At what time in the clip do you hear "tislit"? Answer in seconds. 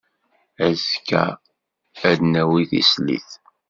2.69-3.29